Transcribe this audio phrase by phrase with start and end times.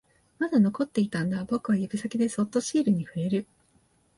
[0.39, 3.45] まだ残っていたんだ、僕は指先でそっとシールに触れる